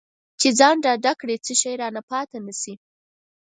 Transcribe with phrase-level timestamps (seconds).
[0.39, 2.73] چې ځان ډاډه کړي څه شی رانه پاتې نه شي.